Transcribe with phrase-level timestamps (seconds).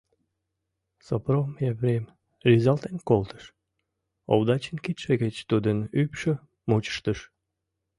[1.05, 2.03] Сопром Епрем
[2.47, 3.45] рӱзалтен колтыш,
[4.33, 6.33] Овдачин кидше гыч тудын ӱпшӧ
[6.69, 7.19] мучыштыш.